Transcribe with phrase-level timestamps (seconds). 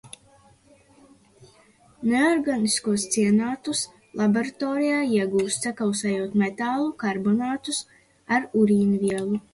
[2.13, 3.83] Neorganiskos cianātus
[4.23, 7.83] laboratorijā iegūst, sakausējot metālu karbonātus
[8.39, 9.41] ar urīnvielu.